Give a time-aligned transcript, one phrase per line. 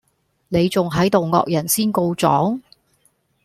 [0.47, 2.59] 你仲係度惡人先告狀